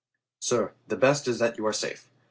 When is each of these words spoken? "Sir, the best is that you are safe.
"Sir, 0.39 0.73
the 0.87 0.95
best 0.97 1.27
is 1.27 1.37
that 1.37 1.59
you 1.59 1.67
are 1.67 1.73
safe. 1.73 2.09